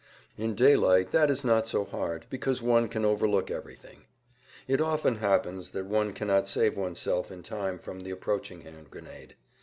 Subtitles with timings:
[0.35, 4.05] In daylight that is not so hard because one can overlook everything.
[4.67, 9.35] It often happens that one cannot save oneself in time from the approaching hand grenade.